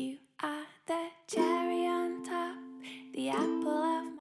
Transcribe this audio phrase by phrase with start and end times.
[0.00, 2.58] You are the cherry on top,
[3.14, 4.18] the apple of my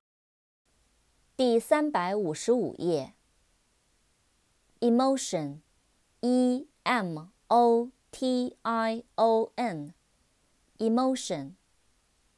[1.36, 3.14] 第三百五十五页。
[4.80, 11.56] emotion，e m o t i o n，emotion，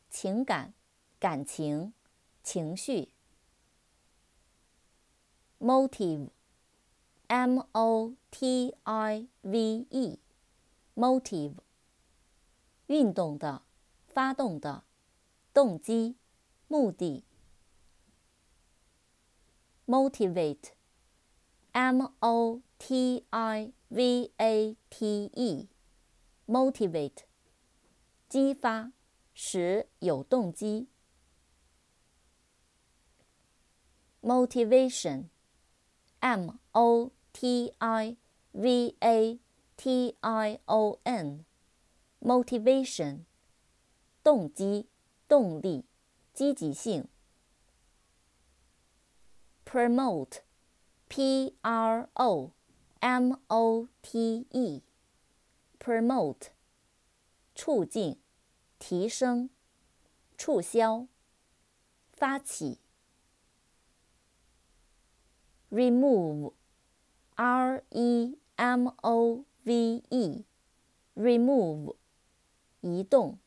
[0.10, 0.74] 情感、
[1.20, 1.94] 感情、
[2.42, 3.10] 情绪。
[5.60, 11.54] motive，m o t i v e，motive，
[12.93, 13.63] 运动的、
[14.07, 14.85] 发动的、
[15.55, 16.19] 动机、
[16.69, 17.25] 目的。
[19.87, 20.73] motivate,
[21.73, 25.69] m o t i v a t e,
[26.47, 27.25] motivate，
[28.29, 28.93] 激发，
[29.33, 30.89] 使有动机。
[34.21, 35.31] motivation,
[36.21, 38.17] m o t i
[38.53, 39.41] v a
[39.79, 41.45] t i o n,
[42.23, 43.25] motivation，
[44.23, 44.87] 动机、
[45.27, 45.85] 动力、
[46.33, 47.09] 积极性。
[49.65, 50.41] promote,
[51.09, 52.53] p r o
[53.01, 54.83] m o t e,
[55.79, 56.49] promote，
[57.55, 58.21] 促进、
[58.79, 59.51] 提升、
[60.37, 61.09] 促销、
[62.13, 62.79] 发起。
[65.73, 66.53] remove,
[67.35, 70.45] r e m o v e,
[71.17, 71.97] remove，
[72.83, 73.39] 移动、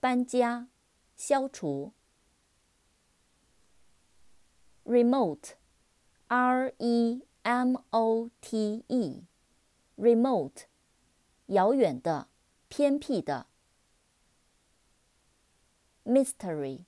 [0.00, 0.68] 搬家、
[1.16, 1.92] 消除。
[4.84, 5.54] remote
[6.28, 10.64] R E M O T E，remote，
[11.46, 12.28] 遥远的、
[12.68, 13.46] 偏僻的。
[16.04, 16.84] Mystery，M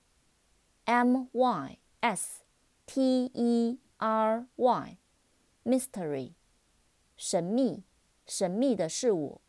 [1.31, 2.43] Y S
[2.85, 6.33] T E R Y，mystery，
[7.15, 7.83] 神秘、
[8.25, 9.41] 神秘的事物。